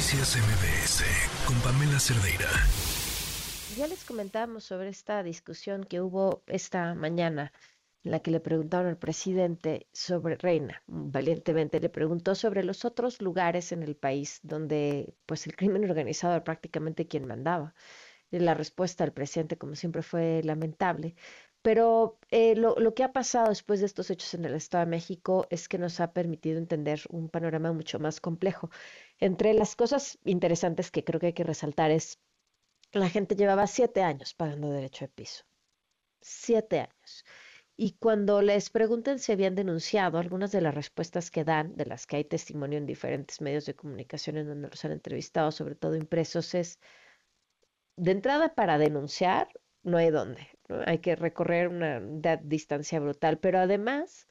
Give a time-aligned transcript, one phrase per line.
[0.00, 1.04] Noticias MBS
[1.46, 2.48] con Pamela Cerdeira.
[3.76, 7.52] Ya les comentábamos sobre esta discusión que hubo esta mañana
[8.02, 13.20] en la que le preguntaron al presidente sobre Reina, valientemente le preguntó sobre los otros
[13.20, 17.74] lugares en el país donde pues el crimen organizado era prácticamente quien mandaba.
[18.30, 21.14] La respuesta del presidente, como siempre, fue lamentable.
[21.62, 25.46] Pero eh, lo, que ha pasado después de estos hechos en el Estado de México
[25.50, 28.70] es que nos ha permitido entender un panorama mucho más complejo.
[29.18, 32.18] Entre las cosas interesantes que creo que hay que resaltar es
[32.92, 35.44] la gente llevaba siete años pagando derecho de piso.
[36.20, 37.24] Siete años.
[37.76, 42.06] Y cuando les preguntan si habían denunciado, algunas de las respuestas que dan, de las
[42.06, 45.96] que hay testimonio en diferentes medios de comunicación en donde los han entrevistado, sobre todo
[45.96, 46.78] impresos, es
[47.96, 49.48] de entrada para denunciar,
[49.82, 50.48] no hay dónde.
[50.86, 52.00] Hay que recorrer una,
[52.42, 53.38] distancia brutal.
[53.38, 54.28] Pero además,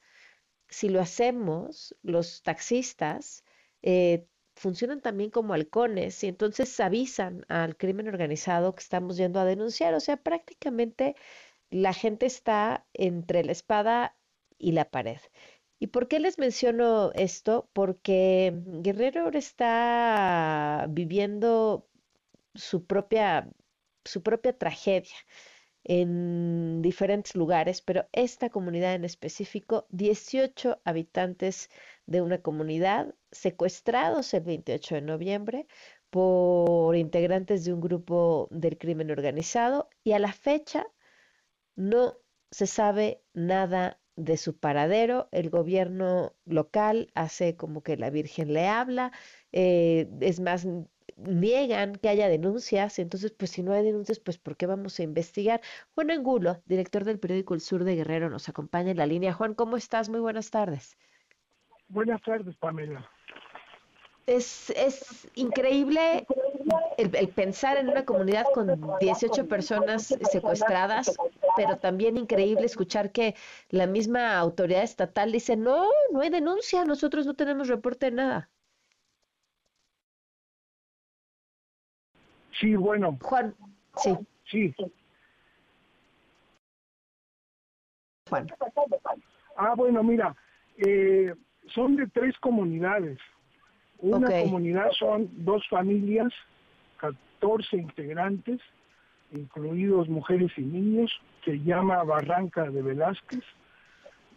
[0.68, 3.44] si lo hacemos, los taxistas
[3.82, 9.44] eh, funcionan también como halcones y entonces avisan al crimen organizado que estamos yendo a
[9.44, 9.94] denunciar.
[9.94, 11.16] O sea, prácticamente
[11.70, 14.16] la gente está entre la espada
[14.58, 15.20] y la pared.
[15.78, 17.70] ¿Y por qué les menciono esto?
[17.72, 21.88] Porque Guerrero ahora está viviendo
[22.54, 23.48] su propia,
[24.04, 25.16] su propia tragedia
[25.84, 31.70] en diferentes lugares, pero esta comunidad en específico, 18 habitantes
[32.06, 35.66] de una comunidad secuestrados el 28 de noviembre
[36.10, 40.86] por integrantes de un grupo del crimen organizado y a la fecha
[41.76, 42.16] no
[42.50, 45.28] se sabe nada de su paradero.
[45.32, 49.12] El gobierno local hace como que la Virgen le habla.
[49.52, 50.66] Eh, es más,
[51.22, 52.98] niegan que haya denuncias.
[52.98, 55.60] Entonces, pues si no hay denuncias, pues ¿por qué vamos a investigar?
[55.94, 59.32] Juan Angulo, director del periódico El Sur de Guerrero, nos acompaña en la línea.
[59.32, 60.08] Juan, ¿cómo estás?
[60.08, 60.96] Muy buenas tardes.
[61.88, 63.08] Buenas tardes, Pamela.
[64.26, 66.24] Es, es increíble
[66.98, 71.16] el, pensar en una comunidad con 18 personas secuestradas,
[71.56, 73.34] pero también increíble escuchar que
[73.70, 78.50] la misma autoridad estatal dice, no, no hay denuncia, nosotros no tenemos reporte de nada.
[82.60, 83.18] Sí, bueno.
[83.22, 83.54] Juan,
[83.96, 84.16] sí.
[84.50, 84.74] Sí.
[88.28, 88.46] Juan.
[89.56, 90.36] Ah, bueno, mira,
[90.76, 91.34] eh,
[91.74, 93.18] son de tres comunidades.
[93.98, 96.32] Una comunidad son dos familias,
[96.98, 98.60] 14 integrantes,
[99.32, 101.10] incluidos mujeres y niños,
[101.44, 103.44] se llama Barranca de Velázquez.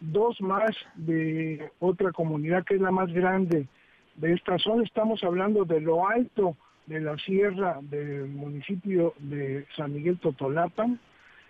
[0.00, 3.68] Dos más de otra comunidad que es la más grande
[4.16, 4.82] de esta zona.
[4.82, 6.56] Estamos hablando de lo alto
[6.86, 10.98] de la sierra del municipio de San Miguel Totolapan.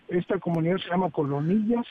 [0.08, 1.86] Esta comunidad se llama Colonillas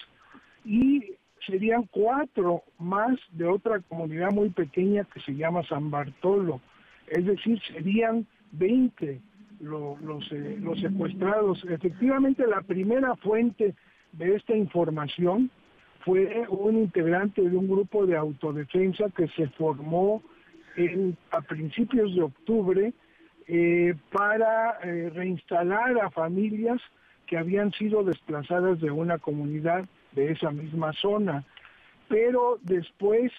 [0.64, 1.16] y
[1.46, 6.62] serían cuatro más de otra comunidad muy pequeña que se llama San Bartolo.
[7.08, 9.20] Es decir, serían 20
[9.60, 11.64] los, eh, los secuestrados.
[11.70, 13.76] Efectivamente, la primera fuente
[14.14, 15.50] de esta información
[16.06, 20.22] fue un integrante de un grupo de autodefensa que se formó
[20.76, 22.94] en, a principios de octubre
[23.48, 26.82] eh, para eh, reinstalar a familias
[27.28, 31.44] que habían sido desplazadas de una comunidad de esa misma zona.
[32.08, 33.32] Pero después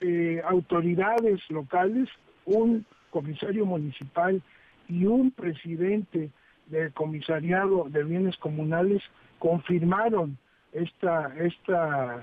[0.00, 2.08] eh, autoridades locales,
[2.44, 4.42] un comisario municipal
[4.88, 6.30] y un presidente
[6.66, 9.02] del comisariado de bienes comunales
[9.38, 10.38] confirmaron
[10.72, 12.22] esta, esta,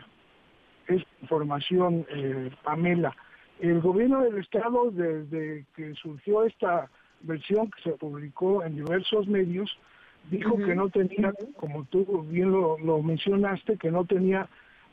[1.22, 2.06] información,
[2.64, 3.14] Pamela.
[3.60, 6.90] El gobierno del estado, desde que surgió esta
[7.22, 9.76] versión que se publicó en diversos medios,
[10.30, 14.48] dijo que no tenía, como tú bien lo, mencionaste, que no tenía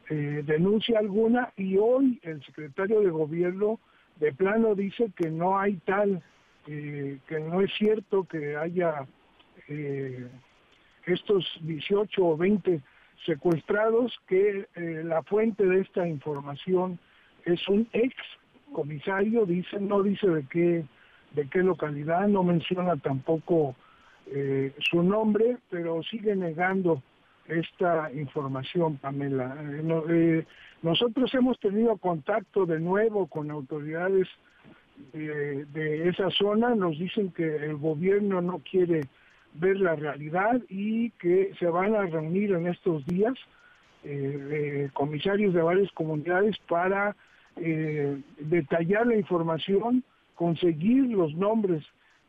[0.09, 3.81] eh, denuncia alguna y hoy el secretario de gobierno
[4.21, 6.23] de plano dice que no hay tal,
[6.67, 9.07] eh, que no es cierto que haya
[9.69, 10.27] eh,
[11.05, 12.81] estos 18 o 20
[13.27, 14.67] secuestrados, que
[15.05, 16.99] la fuente de esta información
[17.45, 18.15] es un ex
[18.75, 20.85] comisario, dice, no dice de qué,
[21.33, 23.75] de qué localidad, no menciona tampoco
[24.27, 27.03] eh, su nombre, pero sigue negando
[27.47, 29.55] esta información, Pamela.
[29.61, 30.47] Eh, eh,
[30.83, 34.29] nosotros hemos tenido contacto de nuevo con autoridades
[35.13, 39.03] de, esa zona, nos dicen que el gobierno no quiere
[39.55, 43.35] ver la realidad y que se van a reunir en estos días
[44.93, 47.17] comisarios de varias comunidades para
[47.57, 50.03] detallar la información,
[50.35, 51.85] conseguir los nombres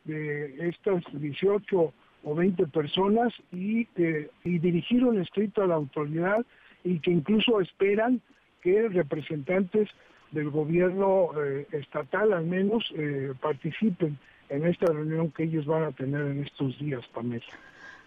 [0.05, 1.93] de estas 18
[2.23, 6.45] o 20 personas y, eh, y dirigir un escrito a la autoridad
[6.83, 8.21] y que incluso esperan
[8.61, 9.89] que representantes
[10.31, 14.17] del gobierno eh, estatal al menos eh, participen
[14.49, 17.43] en esta reunión que ellos van a tener en estos días, Pamela.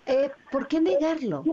[0.06, 1.44] Eh, ¿Por qué negarlo?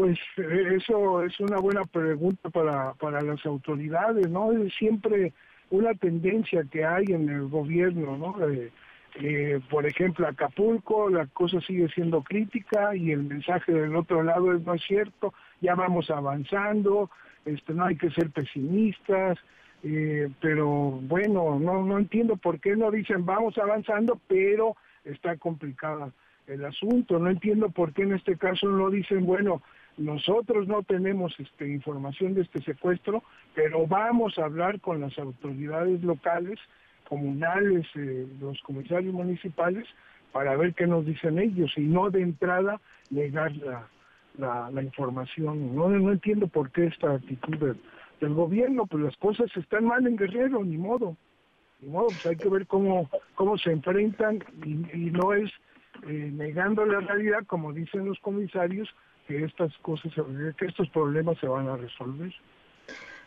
[0.00, 4.50] Pues eso es una buena pregunta para, para las autoridades, ¿no?
[4.50, 5.34] Es siempre
[5.68, 8.34] una tendencia que hay en el gobierno, ¿no?
[8.48, 14.54] Eh, por ejemplo, Acapulco, la cosa sigue siendo crítica y el mensaje del otro lado
[14.54, 17.10] es no es cierto, ya vamos avanzando,
[17.44, 19.36] este, no hay que ser pesimistas,
[19.82, 26.10] eh, pero bueno, no, no entiendo por qué no dicen vamos avanzando, pero está complicada
[26.46, 29.60] el asunto, no entiendo por qué en este caso no dicen, bueno,
[30.00, 33.22] nosotros no tenemos este, información de este secuestro,
[33.54, 36.58] pero vamos a hablar con las autoridades locales,
[37.06, 39.86] comunales, eh, los comisarios municipales,
[40.32, 42.80] para ver qué nos dicen ellos y no de entrada
[43.10, 43.52] negar
[44.38, 45.76] la, la, información.
[45.76, 47.76] No, no entiendo por qué esta actitud
[48.20, 51.14] del, gobierno, pues las cosas están mal en Guerrero, ni modo.
[51.80, 55.50] Ni modo, pues hay que ver cómo, cómo se enfrentan y, no es
[56.06, 58.88] eh, negando la realidad, como dicen los comisarios,
[59.26, 60.12] que estas cosas,
[60.58, 62.32] que estos problemas se van a resolver.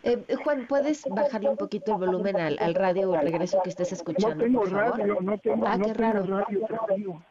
[0.04, 3.94] Eh, Juan, ¿puedes bajarle un poquito el volumen al, radio o al regreso que estés
[3.94, 4.36] escuchando?
[4.36, 6.26] No tengo radio, no tengo, ah, qué raro.
[6.26, 7.24] radio.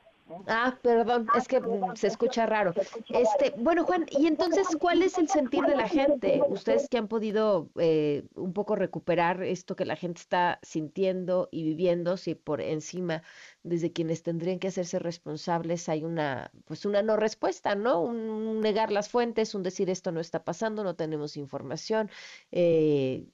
[0.47, 1.61] Ah, perdón, es que
[1.95, 2.75] se escucha raro.
[3.09, 6.43] Este, bueno, Juan, y entonces, ¿cuál es el sentir de la gente?
[6.49, 11.63] Ustedes que han podido eh, un poco recuperar esto que la gente está sintiendo y
[11.63, 13.23] viviendo, si por encima
[13.63, 18.03] desde quienes tendrían que hacerse responsables hay una, pues una no respuesta, ¿no?
[18.03, 22.11] Un negar las fuentes, un decir esto no está pasando, no tenemos información.
[22.51, 23.27] Eh,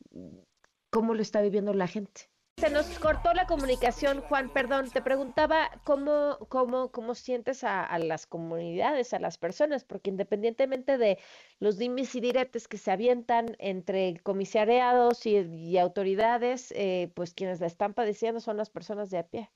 [0.90, 2.30] ¿Cómo lo está viviendo la gente?
[2.58, 8.26] Se nos cortó la comunicación, Juan, perdón, te preguntaba cómo, cómo, cómo sientes a, las
[8.26, 11.18] comunidades, a las personas, porque independientemente de
[11.60, 17.68] los dimes y diretes que se avientan entre comisariados y, autoridades, eh, pues quienes la
[17.68, 19.48] están padeciendo son las personas de a pie.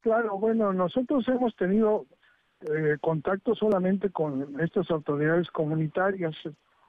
[0.00, 2.06] Claro, bueno, nosotros hemos tenido
[2.72, 6.36] eh, contacto solamente con estas autoridades comunitarias,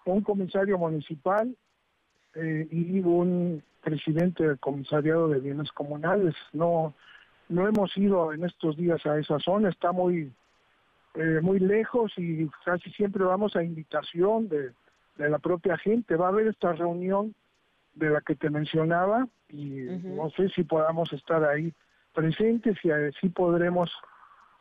[0.06, 1.58] un comisario municipal
[2.36, 6.36] eh, y un presidente del comisariado de bienes comunales.
[6.54, 6.94] No,
[7.50, 10.32] no hemos ido en estos días a esa zona, está muy,
[11.16, 14.72] eh, muy lejos y casi siempre vamos a invitación de,
[15.18, 16.16] de, la propia gente.
[16.16, 17.36] Va a haber esta reunión
[17.96, 21.74] de la que te mencionaba y no sé si podamos estar ahí
[22.14, 23.92] presentes y así podremos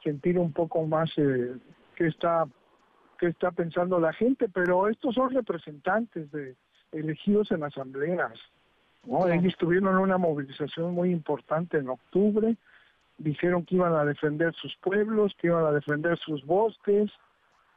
[0.02, 1.55] sentir un poco más eh,
[1.94, 2.46] qué está
[3.19, 6.56] qué está pensando la gente, pero estos son representantes de
[6.90, 8.32] elegidos en asambleas.
[9.05, 9.29] ¿No?
[9.29, 12.56] Ellos tuvieron una movilización muy importante en octubre,
[13.19, 17.11] dijeron que iban a defender sus pueblos, que iban a defender sus bosques,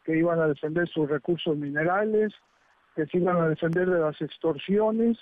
[0.03, 2.33] que iban a defender sus recursos minerales,
[2.95, 5.17] que se iban a defender de las extorsiones,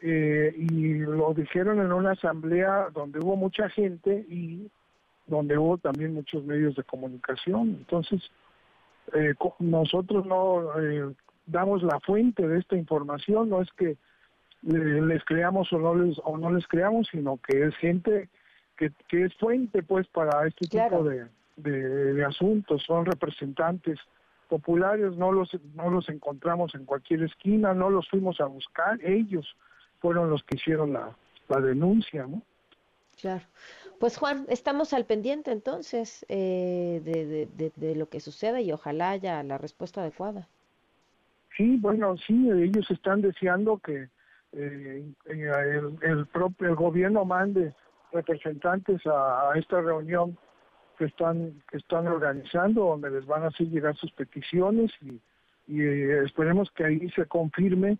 [0.00, 4.70] eh, y lo dijeron en una asamblea donde hubo mucha gente y
[5.26, 7.76] donde hubo también muchos medios de comunicación.
[7.78, 8.22] Entonces,
[9.14, 11.12] eh, nosotros no eh,
[11.46, 13.96] damos la fuente de esta información, no es que
[14.62, 18.28] les creamos o no les o no les creamos, sino que es gente
[18.76, 21.26] que, que es fuente pues para este tipo de,
[21.56, 23.98] de, asuntos, son representantes
[24.48, 29.56] populares, no los no los encontramos en cualquier esquina, no los fuimos a buscar, ellos
[30.00, 31.16] fueron los que hicieron la,
[31.48, 32.42] la denuncia, ¿no?
[33.20, 33.42] Claro.
[33.98, 39.10] Pues Juan, estamos al pendiente entonces eh, de, de, de, lo que suceda y ojalá
[39.10, 40.46] haya la respuesta adecuada.
[41.56, 44.08] Sí, bueno, sí, ellos están deseando que
[44.52, 47.74] eh, el, el, propio el gobierno mande
[48.12, 50.38] representantes a, esta reunión
[50.96, 55.20] que están que están organizando donde les van a hacer llegar sus peticiones y,
[55.70, 57.98] eh, esperemos que ahí se confirme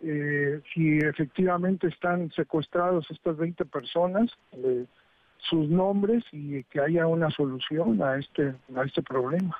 [0.00, 4.84] eh, si efectivamente están secuestrados estas 20 personas eh,
[5.38, 9.56] sus nombres y que haya una solución a este a este problema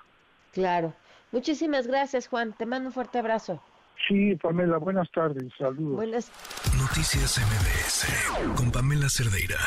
[0.53, 0.93] claro
[1.35, 2.53] Muchísimas gracias, Juan.
[2.53, 3.61] Te mando un fuerte abrazo.
[4.07, 5.53] Sí, Pamela, buenas tardes.
[5.59, 5.97] Saludos.
[5.97, 6.31] Buenas.
[6.79, 9.59] Noticias MBS con Pamela Cerdeira.